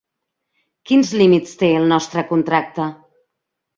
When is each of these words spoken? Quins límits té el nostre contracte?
Quins 0.91 1.11
límits 1.21 1.53
té 1.61 1.71
el 1.81 1.85
nostre 1.93 2.25
contracte? 2.33 2.89